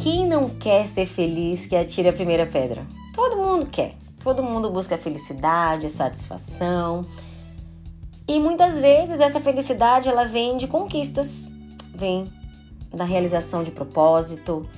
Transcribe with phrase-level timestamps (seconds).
[0.00, 2.86] Quem não quer ser feliz que atire a primeira pedra?
[3.12, 3.94] Todo mundo quer.
[4.22, 7.04] Todo mundo busca felicidade, satisfação.
[8.26, 11.50] E muitas vezes essa felicidade ela vem de conquistas,
[11.92, 12.30] vem
[12.94, 14.68] da realização de propósito,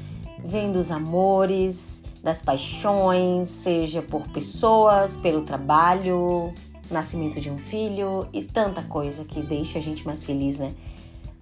[0.42, 6.54] vem dos amores, das paixões, seja por pessoas, pelo trabalho,
[6.90, 10.72] nascimento de um filho e tanta coisa que deixa a gente mais feliz, né?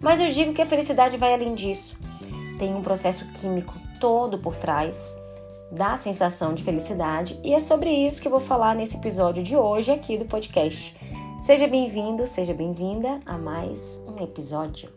[0.00, 1.96] Mas eu digo que a felicidade vai além disso.
[2.58, 5.16] Tem um processo químico todo por trás
[5.70, 9.54] da sensação de felicidade e é sobre isso que eu vou falar nesse episódio de
[9.54, 10.96] hoje aqui do podcast.
[11.40, 14.90] Seja bem-vindo, seja bem-vinda a mais um episódio.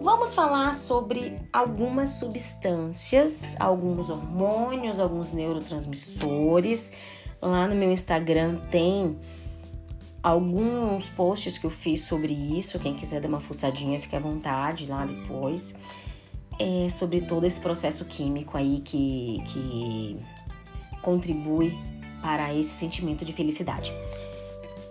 [0.00, 6.92] Vamos falar sobre algumas substâncias, alguns hormônios, alguns neurotransmissores.
[7.40, 9.18] Lá no meu Instagram tem
[10.22, 12.78] alguns posts que eu fiz sobre isso.
[12.78, 15.76] Quem quiser dar uma fuçadinha, fique à vontade lá depois.
[16.58, 20.16] É sobre todo esse processo químico aí que, que
[21.00, 21.76] contribui
[22.22, 23.92] para esse sentimento de felicidade.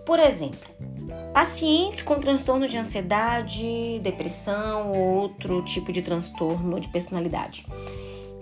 [0.04, 0.68] Por exemplo,
[1.32, 7.64] pacientes com transtorno de ansiedade, depressão ou outro tipo de transtorno de personalidade.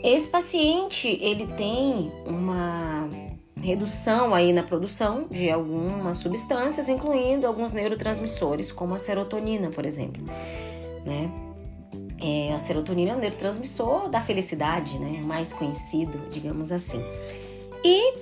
[0.03, 3.09] Esse paciente, ele tem uma
[3.62, 10.25] redução aí na produção de algumas substâncias, incluindo alguns neurotransmissores, como a serotonina, por exemplo,
[11.05, 11.31] né?
[12.21, 15.23] É, a serotonina é um neurotransmissor da felicidade, né?
[15.25, 17.03] Mais conhecido, digamos assim.
[17.83, 18.15] E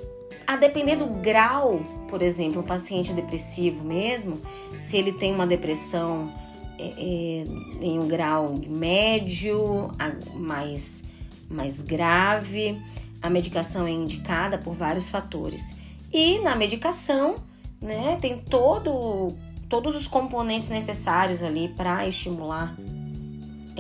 [0.47, 4.41] a depender do grau, por exemplo, um paciente depressivo mesmo,
[4.81, 6.33] se ele tem uma depressão
[6.79, 7.45] é, é,
[7.85, 9.91] em um grau médio,
[10.35, 11.05] mais,
[11.51, 12.81] mais grave,
[13.21, 15.77] a medicação é indicada por vários fatores.
[16.13, 17.35] E na medicação,
[17.83, 19.35] né, tem todo,
[19.69, 22.75] todos os componentes necessários ali para estimular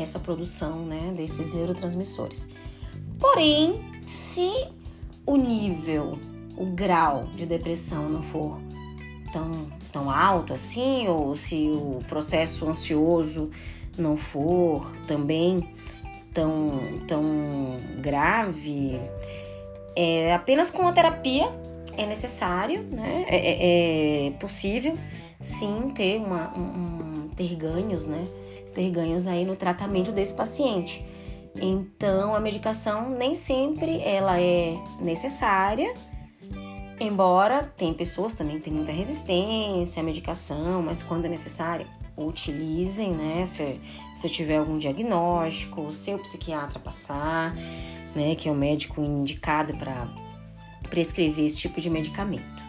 [0.00, 2.48] essa produção, né, desses neurotransmissores.
[3.18, 4.50] Porém, se
[5.26, 6.18] o nível,
[6.56, 8.60] o grau de depressão não for
[9.32, 9.50] tão,
[9.92, 13.50] tão alto assim, ou se o processo ansioso
[13.96, 15.68] não for também
[16.32, 17.22] tão, tão
[18.00, 19.00] grave,
[19.96, 21.50] é, apenas com a terapia
[21.96, 23.26] é necessário, né?
[23.28, 24.96] É, é, é possível
[25.40, 28.24] sim ter, uma, um, ter ganhos, né?
[28.78, 31.04] Ter ganhos aí no tratamento desse paciente.
[31.56, 35.92] Então a medicação nem sempre ela é necessária,
[37.00, 43.10] embora tem pessoas também que têm muita resistência à medicação, mas quando é necessária, utilizem,
[43.10, 43.44] né?
[43.46, 43.80] Se,
[44.14, 47.56] se tiver algum diagnóstico, o seu psiquiatra passar,
[48.14, 48.36] né?
[48.36, 50.08] Que é o médico indicado para
[50.88, 52.62] prescrever esse tipo de medicamento.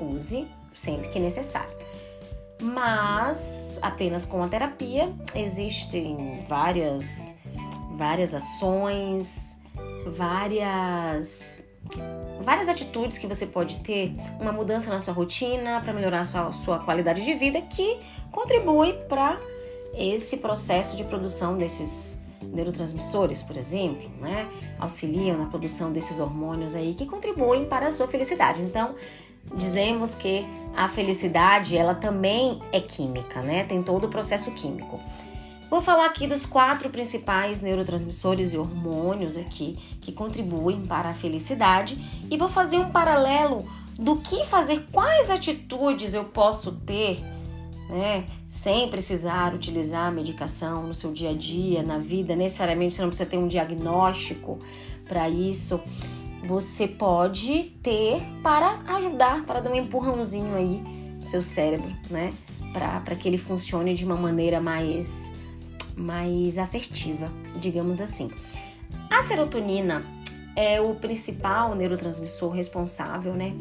[0.00, 1.89] Use sempre que necessário.
[2.60, 7.36] Mas apenas com a terapia existem várias
[7.96, 9.56] várias ações,
[10.06, 11.62] várias
[12.42, 16.52] várias atitudes que você pode ter, uma mudança na sua rotina para melhorar a sua,
[16.52, 17.98] sua qualidade de vida que
[18.30, 19.38] contribui para
[19.94, 24.48] esse processo de produção desses neurotransmissores, por exemplo, né?
[24.78, 28.62] Auxiliam na produção desses hormônios aí que contribuem para a sua felicidade.
[28.62, 28.94] Então,
[29.54, 30.44] dizemos que
[30.76, 33.64] a felicidade, ela também é química, né?
[33.64, 35.00] Tem todo o processo químico.
[35.68, 41.96] Vou falar aqui dos quatro principais neurotransmissores e hormônios aqui que contribuem para a felicidade
[42.28, 43.64] e vou fazer um paralelo
[43.96, 47.22] do que fazer, quais atitudes eu posso ter,
[47.88, 53.02] né, sem precisar utilizar a medicação no seu dia a dia, na vida, necessariamente você
[53.02, 54.58] não precisa ter um diagnóstico
[55.06, 55.80] para isso.
[56.44, 60.80] Você pode ter para ajudar, para dar um empurrãozinho aí
[61.18, 62.32] no seu cérebro, né?
[62.72, 65.32] Para que ele funcione de uma maneira mais
[65.96, 68.30] mais assertiva, digamos assim.
[69.10, 70.02] A serotonina
[70.56, 73.54] é o principal neurotransmissor responsável, né,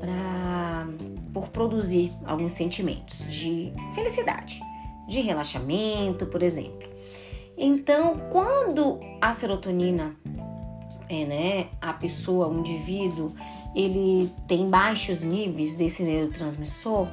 [0.00, 0.86] pra,
[1.32, 4.60] por produzir alguns sentimentos de felicidade,
[5.08, 6.88] de relaxamento, por exemplo.
[7.56, 10.16] Então, quando a serotonina,
[11.08, 13.32] é, né, a pessoa, o indivíduo,
[13.74, 17.08] ele tem baixos níveis desse neurotransmissor,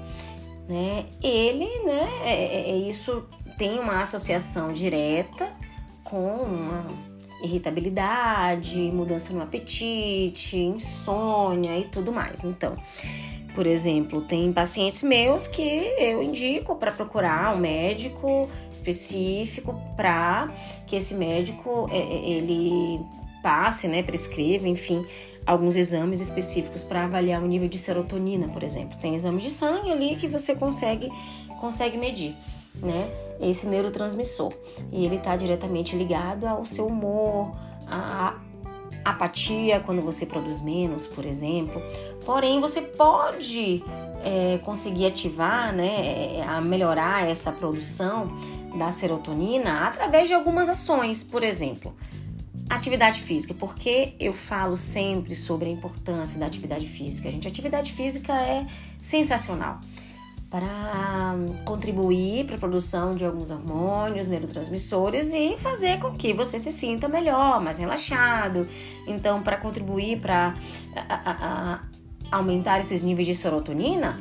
[0.67, 3.23] né, ele, né, é, é, é isso
[3.57, 5.51] tem uma associação direta
[6.03, 6.85] com uma
[7.43, 12.43] irritabilidade, mudança no apetite, insônia e tudo mais.
[12.43, 12.75] Então,
[13.53, 15.61] por exemplo, tem pacientes meus que
[15.97, 20.51] eu indico para procurar um médico específico para
[20.88, 23.01] que esse médico é, é, ele
[23.41, 25.05] passe, né, prescreva, enfim,
[25.45, 28.97] alguns exames específicos para avaliar o nível de serotonina, por exemplo.
[28.99, 31.09] Tem exames de sangue ali que você consegue
[31.59, 32.35] consegue medir,
[32.81, 33.07] né?
[33.41, 34.53] esse neurotransmissor.
[34.91, 37.51] E ele está diretamente ligado ao seu humor,
[37.88, 38.35] a
[39.03, 41.81] apatia quando você produz menos, por exemplo.
[42.25, 43.83] Porém, você pode
[44.23, 48.31] é, conseguir ativar, né, a melhorar essa produção
[48.77, 51.93] da serotonina através de algumas ações, por exemplo,
[52.75, 53.53] atividade física.
[53.53, 57.47] Porque eu falo sempre sobre a importância da atividade física, gente.
[57.47, 58.65] Atividade física é
[59.01, 59.79] sensacional
[60.51, 61.33] para
[61.63, 67.07] contribuir para a produção de alguns hormônios, neurotransmissores e fazer com que você se sinta
[67.07, 68.68] melhor, mais relaxado.
[69.07, 70.53] Então, para contribuir para
[72.29, 74.19] aumentar esses níveis de serotonina,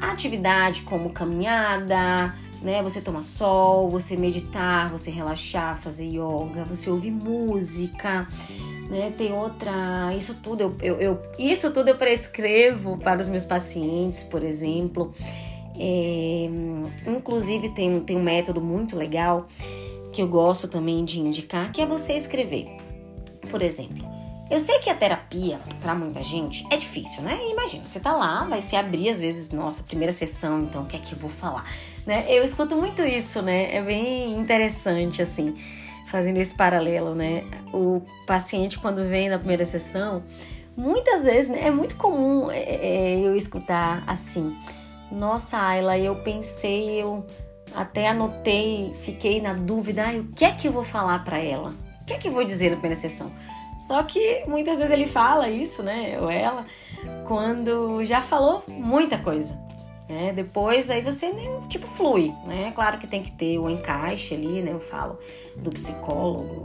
[0.00, 2.82] atividade como caminhada, né?
[2.82, 8.26] Você tomar sol, você meditar, você relaxar, fazer yoga, você ouvir música,
[8.88, 9.12] né?
[9.16, 14.22] Tem outra, isso tudo eu, eu, eu isso tudo eu prescrevo para os meus pacientes,
[14.22, 15.12] por exemplo.
[15.78, 16.50] É,
[17.06, 19.46] inclusive tem, tem um método muito legal
[20.12, 22.68] que eu gosto também de indicar, que é você escrever.
[23.50, 24.04] Por exemplo,
[24.50, 27.38] eu sei que a terapia, para muita gente, é difícil, né?
[27.50, 30.96] Imagina, você tá lá, vai se abrir às vezes, nossa, primeira sessão, então o que
[30.96, 31.64] é que eu vou falar?
[32.06, 32.24] Né?
[32.28, 33.74] Eu escuto muito isso, né?
[33.74, 35.54] É bem interessante, assim,
[36.06, 37.44] fazendo esse paralelo, né?
[37.72, 40.22] O paciente, quando vem na primeira sessão,
[40.76, 44.56] muitas vezes, né, é muito comum é, é, eu escutar assim
[45.10, 47.26] nossa, Ayla, eu pensei, eu
[47.74, 51.74] até anotei, fiquei na dúvida, ah, o que é que eu vou falar para ela?
[52.02, 53.30] O que é que eu vou dizer na primeira sessão?
[53.80, 56.64] Só que muitas vezes ele fala isso, né, ou ela,
[57.26, 59.58] quando já falou muita coisa.
[60.10, 60.32] Né?
[60.32, 61.32] Depois aí você
[61.68, 62.72] tipo flui, né?
[62.74, 64.72] Claro que tem que ter o encaixe ali, né?
[64.72, 65.16] Eu falo
[65.56, 66.64] do psicólogo,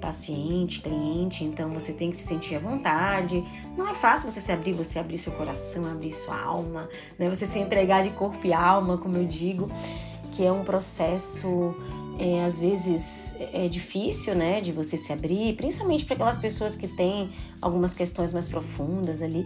[0.00, 3.42] paciente, cliente, então você tem que se sentir à vontade.
[3.76, 6.88] Não é fácil você se abrir, você abrir seu coração, abrir sua alma,
[7.18, 7.28] né?
[7.28, 9.68] Você se entregar de corpo e alma, como eu digo,
[10.30, 11.74] que é um processo
[12.16, 16.86] é, às vezes é difícil, né, de você se abrir, principalmente para aquelas pessoas que
[16.86, 17.30] têm
[17.60, 19.44] algumas questões mais profundas ali.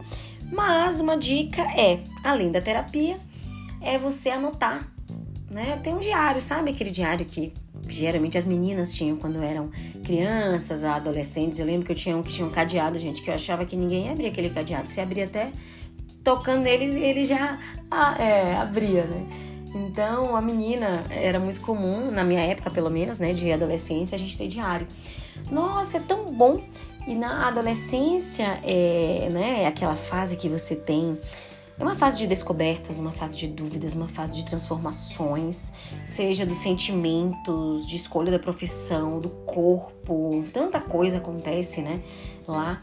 [0.53, 3.19] Mas uma dica é, além da terapia,
[3.81, 4.87] é você anotar,
[5.51, 5.79] né?
[5.83, 7.53] Tem um diário, sabe aquele diário que
[7.89, 9.71] geralmente as meninas tinham quando eram
[10.05, 11.59] crianças, adolescentes.
[11.59, 13.77] Eu lembro que eu tinha um que tinha um cadeado, gente, que eu achava que
[13.77, 14.89] ninguém ia abrir aquele cadeado.
[14.89, 15.51] Se abria até
[16.23, 17.59] tocando nele, ele já
[17.91, 19.27] ah, é, abria, né?
[19.75, 24.19] Então, a menina era muito comum, na minha época pelo menos, né, de adolescência, a
[24.19, 24.87] gente ter diário.
[25.51, 26.63] Nossa, é tão bom!
[27.07, 31.19] E na adolescência, é, né, é aquela fase que você tem
[31.79, 35.73] é uma fase de descobertas, uma fase de dúvidas, uma fase de transformações,
[36.05, 42.03] seja dos sentimentos, de escolha da profissão, do corpo, tanta coisa acontece, né?
[42.47, 42.81] Lá.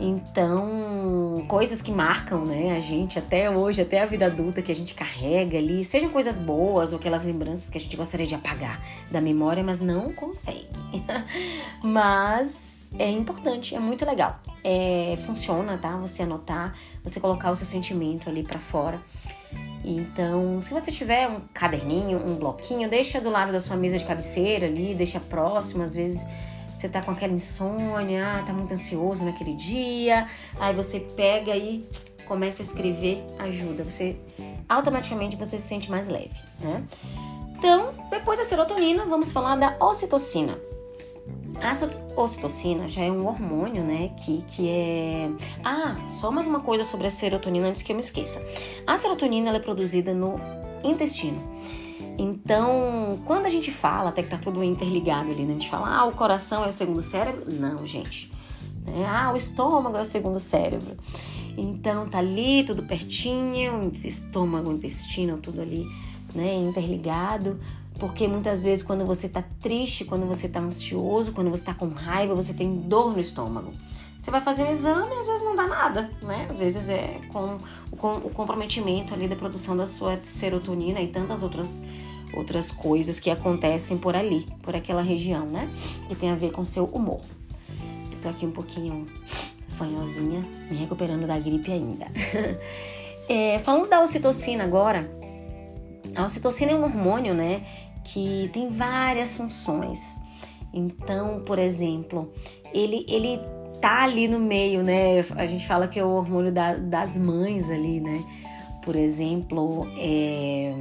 [0.00, 4.74] Então, coisas que marcam, né, a gente até hoje, até a vida adulta que a
[4.74, 8.82] gente carrega ali, sejam coisas boas ou aquelas lembranças que a gente gostaria de apagar
[9.10, 10.66] da memória, mas não consegue.
[11.84, 14.40] mas é importante, é muito legal.
[14.64, 15.96] É, funciona, tá?
[15.96, 19.00] Você anotar, você colocar o seu sentimento ali para fora.
[19.84, 24.04] Então, se você tiver um caderninho, um bloquinho, deixa do lado da sua mesa de
[24.04, 25.82] cabeceira ali, deixa próximo.
[25.82, 26.26] Às vezes
[26.76, 30.26] você tá com aquela insônia, ah, tá muito ansioso naquele dia.
[30.58, 31.86] Aí você pega e
[32.26, 33.82] começa a escrever, ajuda.
[33.82, 34.16] Você
[34.68, 36.84] automaticamente você se sente mais leve, né?
[37.58, 40.58] Então, depois da serotonina, vamos falar da ocitocina.
[41.62, 44.10] A ocitocina já é um hormônio, né?
[44.16, 45.30] Que, que é.
[45.64, 48.44] Ah, só mais uma coisa sobre a serotonina antes que eu me esqueça.
[48.84, 50.40] A serotonina é produzida no
[50.82, 51.40] intestino.
[52.18, 55.50] Então, quando a gente fala, até que tá tudo interligado ali, né?
[55.50, 57.44] A gente fala, ah, o coração é o segundo cérebro.
[57.50, 58.30] Não, gente.
[58.84, 59.06] Né?
[59.06, 60.96] Ah, o estômago é o segundo cérebro.
[61.56, 65.86] Então, tá ali tudo pertinho, estômago, intestino, tudo ali,
[66.34, 66.54] né?
[66.54, 67.60] Interligado.
[68.02, 71.86] Porque muitas vezes quando você tá triste, quando você tá ansioso, quando você tá com
[71.86, 73.72] raiva, você tem dor no estômago.
[74.18, 76.48] Você vai fazer um exame e às vezes não dá nada, né?
[76.50, 77.58] Às vezes é com
[77.92, 81.80] o comprometimento ali da produção da sua serotonina e tantas outras
[82.34, 85.70] outras coisas que acontecem por ali, por aquela região, né?
[86.08, 87.20] Que tem a ver com seu humor.
[88.10, 89.06] Eu tô aqui um pouquinho
[89.78, 92.08] fanhosinha, me recuperando da gripe ainda.
[93.30, 95.08] é, falando da ocitocina agora,
[96.16, 97.62] a ocitocina é um hormônio, né?
[98.04, 100.20] Que tem várias funções.
[100.72, 102.32] Então, por exemplo,
[102.72, 103.40] ele, ele
[103.80, 105.20] tá ali no meio, né?
[105.36, 108.24] A gente fala que é o hormônio da, das mães ali, né?
[108.84, 110.74] Por exemplo, é,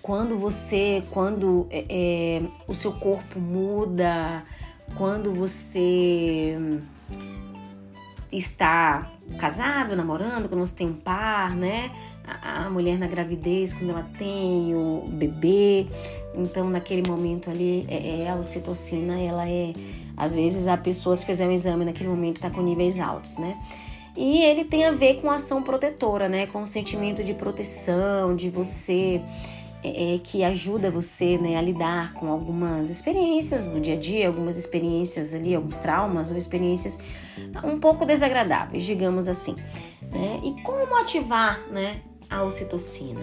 [0.00, 4.42] quando você, quando é, é o seu corpo muda,
[4.96, 6.56] quando você
[8.32, 11.90] está casado, namorando, quando você tem um par, né?
[12.42, 15.86] A, mulher na gravidez, quando ela tem o bebê.
[16.34, 19.72] Então, naquele momento ali, é, é a ocitocina, ela é.
[20.16, 23.56] Às vezes a pessoa, se fizer um exame naquele momento, está com níveis altos, né?
[24.16, 26.46] E ele tem a ver com ação protetora, né?
[26.46, 29.22] Com o sentimento de proteção, de você
[29.82, 34.28] é, é, que ajuda você né, a lidar com algumas experiências do dia a dia,
[34.28, 36.98] algumas experiências ali, alguns traumas ou experiências
[37.64, 39.56] um pouco desagradáveis, digamos assim.
[40.02, 40.40] Né?
[40.44, 43.20] E como ativar né, a ocitocina?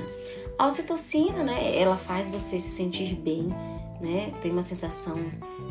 [0.57, 3.47] A ocitocina, né, ela faz você se sentir bem,
[4.01, 4.30] né?
[4.42, 5.16] Tem uma sensação,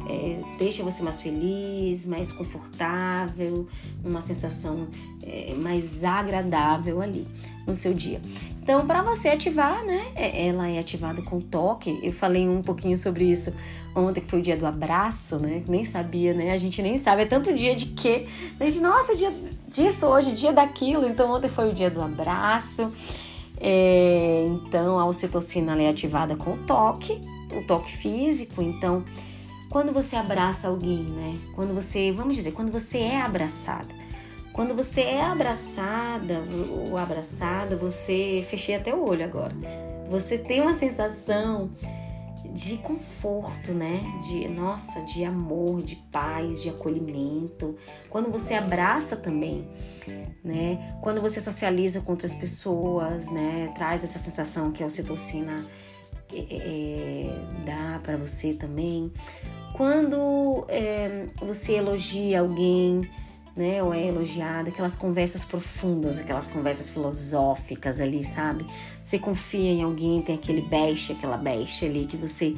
[0.09, 3.67] é, deixa você mais feliz, mais confortável,
[4.05, 4.89] uma sensação
[5.23, 7.27] é, mais agradável ali
[7.67, 8.21] no seu dia.
[8.63, 10.07] Então, para você ativar, né?
[10.17, 12.01] É, ela é ativada com toque.
[12.03, 13.55] Eu falei um pouquinho sobre isso
[13.95, 15.63] ontem, que foi o dia do abraço, né?
[15.69, 16.53] Nem sabia, né?
[16.53, 17.23] A gente nem sabe.
[17.23, 18.27] É tanto dia de quê?
[18.59, 19.33] A gente, nossa, dia
[19.69, 21.07] disso hoje, dia daquilo.
[21.07, 22.93] Então, ontem foi o dia do abraço.
[23.61, 27.21] É, então, a ocitocina é ativada com toque,
[27.59, 28.63] o toque físico.
[28.63, 29.05] Então,
[29.71, 31.39] quando você abraça alguém, né?
[31.55, 34.07] Quando você, vamos dizer, quando você é abraçada
[34.57, 39.55] quando você é abraçada ou abraçada, você fechei até o olho agora.
[40.09, 41.71] Você tem uma sensação
[42.55, 44.01] de conforto, né?
[44.27, 47.77] De nossa, de amor, de paz, de acolhimento.
[48.09, 49.69] Quando você abraça também,
[50.43, 50.97] né?
[51.03, 53.71] Quando você socializa com outras pessoas, né?
[53.77, 55.67] Traz essa sensação que a ocitocina
[56.33, 59.13] é, é, dá para você também.
[59.75, 63.09] Quando é, você elogia alguém,
[63.57, 63.83] né?
[63.83, 68.67] Ou é elogiada, aquelas conversas profundas, aquelas conversas filosóficas ali, sabe?
[69.03, 72.55] Você confia em alguém, tem aquele beijo, aquela beixa ali que você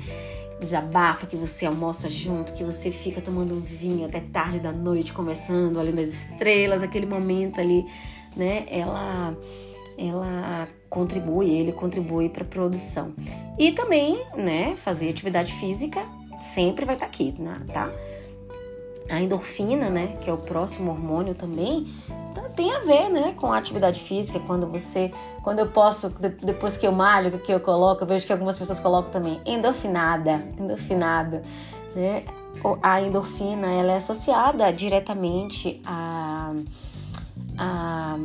[0.61, 5.13] desabafa, que você almoça junto, que você fica tomando um vinho até tarde da noite,
[5.13, 7.87] conversando, olhando as estrelas, aquele momento ali,
[8.37, 8.67] né?
[8.69, 9.37] Ela
[9.97, 13.13] ela contribui, ele contribui para a produção.
[13.59, 16.05] E também, né, fazer atividade física
[16.41, 17.91] sempre vai estar tá aqui, né, tá?
[19.11, 21.87] A endorfina, né, que é o próximo hormônio também,
[22.35, 24.39] tá, tem a ver, né, com a atividade física.
[24.41, 25.11] Quando você,
[25.43, 28.79] quando eu posso, depois que eu malho, que eu coloco, eu vejo que algumas pessoas
[28.79, 31.43] colocam também endorfinada, endorfinada,
[31.95, 32.25] né?
[32.83, 36.53] A endorfina, ela é associada diretamente a,
[37.57, 38.19] a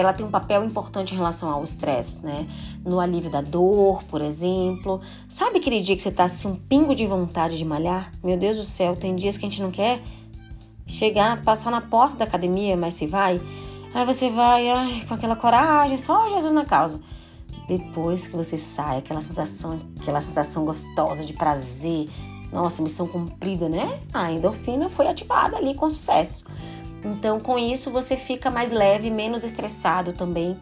[0.00, 2.46] ela tem um papel importante em relação ao estresse, né?
[2.84, 5.00] No alívio da dor, por exemplo.
[5.28, 8.12] Sabe aquele dia que você tá assim, um pingo de vontade de malhar?
[8.22, 10.02] Meu Deus do céu, tem dias que a gente não quer
[10.86, 13.40] chegar, passar na porta da academia, mas se vai.
[13.94, 17.00] Aí você vai ai, com aquela coragem, só Jesus na causa.
[17.68, 22.08] Depois que você sai, aquela sensação, aquela sensação gostosa de prazer,
[22.52, 24.00] nossa, missão cumprida, né?
[24.12, 26.44] A endorfina foi ativada ali com sucesso.
[27.04, 30.56] Então, com isso, você fica mais leve, menos estressado também,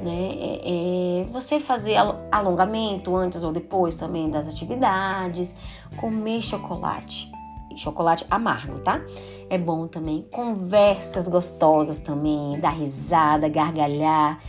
[0.00, 0.30] né?
[0.32, 1.96] É, é, você fazer
[2.30, 5.54] alongamento antes ou depois também das atividades,
[5.96, 7.30] comer chocolate,
[7.76, 9.02] chocolate amargo, tá?
[9.50, 10.22] É bom também.
[10.32, 14.40] Conversas gostosas também, dar risada, gargalhar,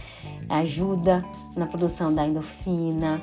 [0.47, 1.25] ajuda
[1.57, 3.21] na produção da endorfina.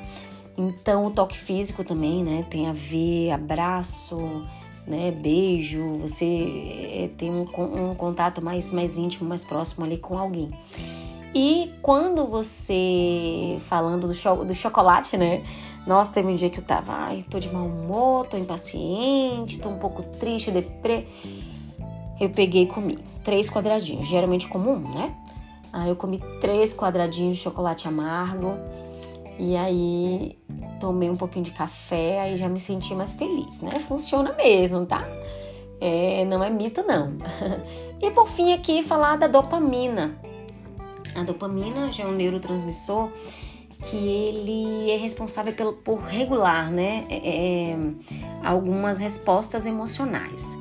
[0.55, 2.45] Então, o toque físico também, né?
[2.51, 4.43] Tem a ver, abraço,
[4.87, 10.17] né, beijo, você eh, tem um, um contato mais, mais íntimo, mais próximo ali com
[10.17, 10.49] alguém.
[11.33, 15.43] E quando você, falando do, cho do chocolate, né?
[15.87, 19.69] Nossa, teve um dia que eu tava, ai, tô de mau humor, tô impaciente, tô
[19.69, 21.07] um pouco triste, deprê.
[22.19, 25.15] Eu peguei e comi três quadradinhos, geralmente comum, né?
[25.73, 28.57] Aí eu comi três quadradinhos de chocolate amargo.
[29.39, 30.37] E aí
[30.79, 33.79] tomei um pouquinho de café, aí já me senti mais feliz, né?
[33.79, 35.05] Funciona mesmo, tá?
[35.79, 37.17] É, não é mito, não.
[38.01, 40.17] e por fim, aqui falar da dopamina.
[41.15, 43.09] A dopamina já é um neurotransmissor
[43.85, 47.05] que ele é responsável pelo, por regular, né?
[47.09, 47.77] É, é,
[48.43, 50.57] algumas respostas emocionais.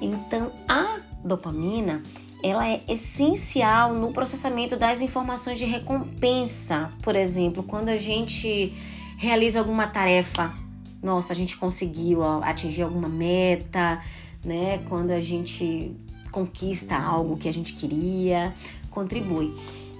[0.00, 2.02] Então, a dopamina
[2.42, 6.90] ela é essencial no processamento das informações de recompensa.
[7.02, 8.72] Por exemplo, quando a gente
[9.16, 10.54] realiza alguma tarefa,
[11.02, 14.02] nossa, a gente conseguiu atingir alguma meta,
[14.44, 14.78] né?
[14.88, 15.96] Quando a gente
[16.30, 18.54] conquista algo que a gente queria,
[18.90, 19.54] contribui.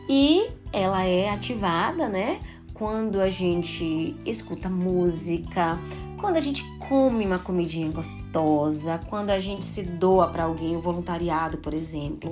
[0.08, 2.40] E ela é ativada, né?
[2.74, 5.78] Quando a gente escuta música,
[6.20, 10.80] quando a gente come uma comidinha gostosa, quando a gente se doa para alguém, o
[10.80, 12.30] voluntariado, por exemplo,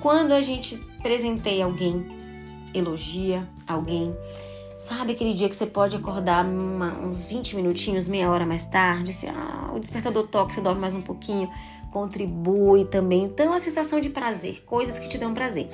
[0.00, 2.06] quando a gente presenteia alguém,
[2.74, 4.14] elogia alguém,
[4.82, 9.10] Sabe aquele dia que você pode acordar uma, uns 20 minutinhos, meia hora mais tarde,
[9.10, 11.48] assim, ah, o despertador toca, você dorme mais um pouquinho,
[11.92, 13.22] contribui também.
[13.22, 15.68] Então, a sensação de prazer, coisas que te dão prazer.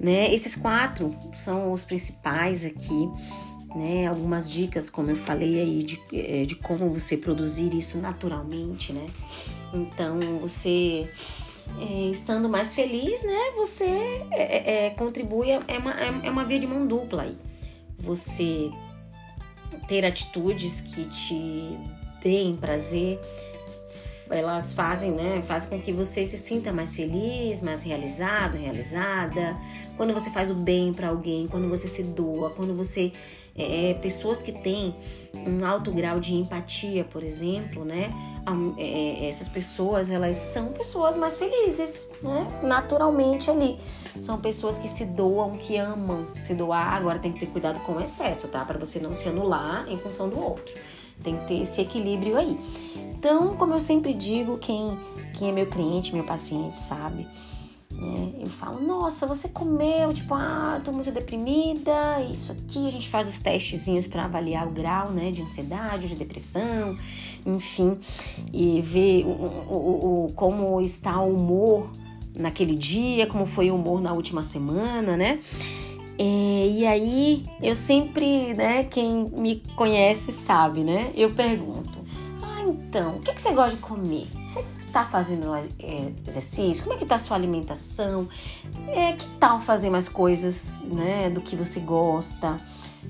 [0.00, 0.34] Né?
[0.34, 3.08] Esses quatro são os principais aqui.
[3.74, 8.92] Né, algumas dicas, como eu falei aí, de, eh, de como você produzir isso naturalmente,
[8.92, 9.06] né?
[9.72, 11.08] Então, você
[11.80, 13.52] é, estando mais feliz, né?
[13.56, 13.86] Você
[14.30, 17.38] é, é, contribui, é uma, é uma via de mão dupla aí
[18.02, 18.70] você
[19.86, 21.78] ter atitudes que te
[22.20, 23.20] deem prazer,
[24.28, 29.56] elas fazem, né, fazem com que você se sinta mais feliz, mais realizado, realizada.
[29.96, 33.12] Quando você faz o bem para alguém, quando você se doa, quando você
[33.56, 34.94] é, é, pessoas que têm
[35.34, 38.12] um alto grau de empatia, por exemplo, né?
[38.78, 38.82] É,
[39.24, 42.60] é, essas pessoas, elas são pessoas mais felizes, né?
[42.62, 43.78] Naturalmente ali.
[44.20, 46.94] São pessoas que se doam, que amam se doar.
[46.94, 48.64] Agora tem que ter cuidado com o excesso, tá?
[48.64, 50.74] Para você não se anular em função do outro.
[51.22, 52.58] Tem que ter esse equilíbrio aí.
[53.14, 54.98] Então, como eu sempre digo, quem,
[55.34, 57.26] quem é meu cliente, meu paciente, sabe?
[57.96, 58.32] Né?
[58.40, 63.28] Eu falo, nossa, você comeu, tipo, ah, tô muito deprimida, isso aqui, a gente faz
[63.28, 66.96] os testezinhos para avaliar o grau, né, de ansiedade, de depressão,
[67.46, 67.98] enfim,
[68.52, 71.90] e ver o, o, o, como está o humor
[72.36, 75.38] naquele dia, como foi o humor na última semana, né?
[76.18, 81.10] É, e aí eu sempre, né, quem me conhece sabe, né?
[81.14, 81.98] Eu pergunto,
[82.42, 84.26] ah, então, o que, que você gosta de comer?
[84.46, 86.82] Você tá fazendo é, exercício?
[86.84, 88.28] Como é que tá a sua alimentação?
[88.88, 92.56] É, que tal fazer mais coisas, né, do que você gosta?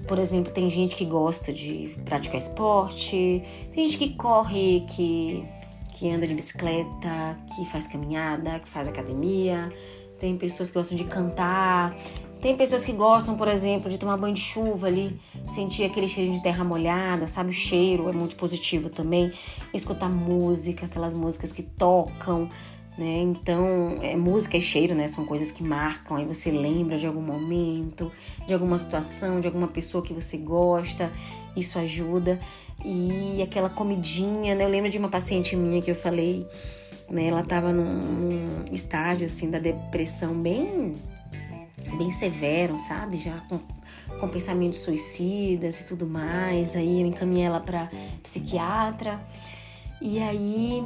[0.06, 3.42] Por exemplo, tem gente que gosta de praticar esporte,
[3.74, 5.44] tem gente que corre, que,
[5.92, 9.70] que anda de bicicleta, que faz caminhada, que faz academia,
[10.18, 11.94] tem pessoas que gostam de cantar,
[12.42, 16.32] tem pessoas que gostam, por exemplo, de tomar banho de chuva ali, sentir aquele cheiro
[16.32, 17.50] de terra molhada, sabe?
[17.50, 19.32] O cheiro é muito positivo também.
[19.72, 22.50] Escutar música, aquelas músicas que tocam,
[22.98, 23.20] né?
[23.20, 25.06] Então, é, música e cheiro, né?
[25.06, 26.16] São coisas que marcam.
[26.16, 28.10] Aí você lembra de algum momento,
[28.44, 31.12] de alguma situação, de alguma pessoa que você gosta.
[31.56, 32.40] Isso ajuda.
[32.84, 34.64] E aquela comidinha, né?
[34.64, 36.44] Eu lembro de uma paciente minha que eu falei,
[37.08, 37.28] né?
[37.28, 40.96] Ela tava num, num estágio, assim, da depressão bem
[41.96, 43.16] bem severo, sabe?
[43.16, 43.58] Já com,
[44.18, 46.76] com pensamentos suicidas e tudo mais.
[46.76, 47.90] Aí eu encaminhei ela para
[48.22, 49.20] psiquiatra.
[50.00, 50.84] E aí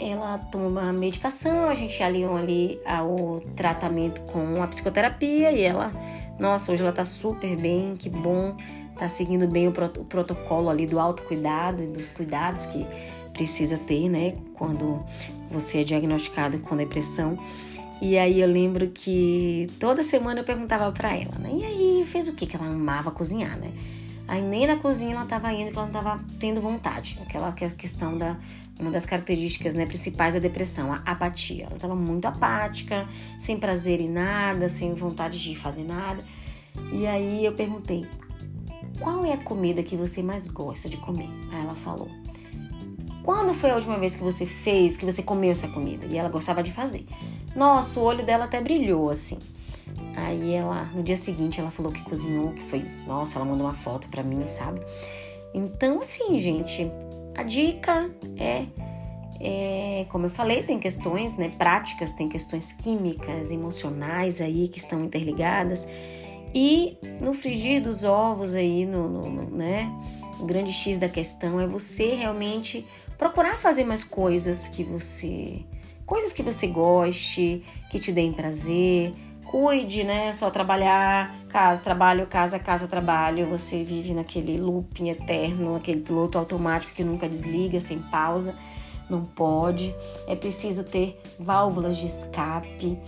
[0.00, 5.90] ela toma medicação, a gente alinhou ali o tratamento com a psicoterapia e ela,
[6.38, 8.56] nossa, hoje ela tá super bem, que bom,
[8.98, 12.86] tá seguindo bem o, prot o protocolo ali do autocuidado e dos cuidados que
[13.32, 15.02] precisa ter, né, quando
[15.50, 17.38] você é diagnosticado com depressão.
[18.00, 21.50] E aí eu lembro que toda semana eu perguntava para ela, né?
[21.54, 22.46] E aí, fez o que?
[22.46, 23.72] Que ela amava cozinhar, né?
[24.28, 27.18] Aí nem na cozinha ela tava indo, ela não tava tendo vontade.
[27.22, 28.36] Aquela questão da
[28.78, 31.64] uma das características né, principais da depressão, a apatia.
[31.64, 36.22] Ela estava muito apática, sem prazer em nada, sem vontade de fazer nada.
[36.92, 38.06] E aí eu perguntei:
[39.00, 41.30] qual é a comida que você mais gosta de comer?
[41.50, 42.08] Aí ela falou:
[43.22, 46.04] quando foi a última vez que você fez, que você comeu essa comida?
[46.06, 47.06] E ela gostava de fazer.
[47.56, 49.38] Nossa, o olho dela até brilhou assim.
[50.14, 53.74] Aí ela, no dia seguinte, ela falou que cozinhou, que foi, nossa, ela mandou uma
[53.74, 54.80] foto para mim, sabe?
[55.54, 56.90] Então, assim, gente,
[57.34, 58.66] a dica é,
[59.40, 65.02] é, como eu falei, tem questões, né, práticas, tem questões químicas, emocionais aí que estão
[65.02, 65.88] interligadas.
[66.54, 69.90] E no frigir dos ovos aí, no, no, no né,
[70.40, 72.86] o grande X da questão é você realmente
[73.18, 75.64] procurar fazer mais coisas que você
[76.06, 79.12] coisas que você goste, que te deem prazer.
[79.44, 80.32] Cuide, né?
[80.32, 83.48] Só trabalhar, casa, trabalho, casa, casa, trabalho.
[83.48, 88.54] Você vive naquele looping eterno, aquele piloto automático que nunca desliga, sem pausa.
[89.10, 89.94] Não pode.
[90.26, 92.98] É preciso ter válvulas de escape,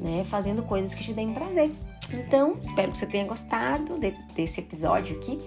[0.00, 0.22] né?
[0.24, 1.72] Fazendo coisas que te deem prazer.
[2.12, 3.98] Então, espero que você tenha gostado
[4.34, 5.38] desse episódio aqui.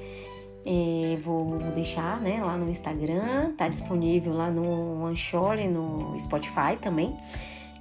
[0.66, 6.78] É, vou deixar né, lá no Instagram, tá disponível lá no Anchor e no Spotify
[6.80, 7.18] também.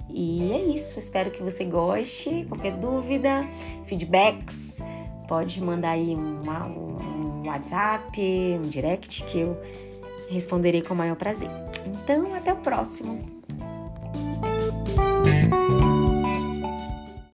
[0.09, 2.45] E é isso, espero que você goste.
[2.49, 3.47] Qualquer dúvida,
[3.85, 4.81] feedbacks,
[5.27, 8.21] pode mandar aí um WhatsApp,
[8.63, 9.57] um direct que eu
[10.29, 11.49] responderei com o maior prazer.
[11.85, 13.42] Então, até o próximo.